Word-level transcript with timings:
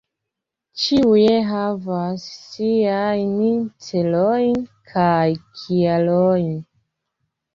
Ĉiuj 0.83 1.25
havas 1.49 2.23
siajn 2.45 3.35
celojn, 3.89 4.57
kaj 4.93 5.27
kialojn. 5.59 6.49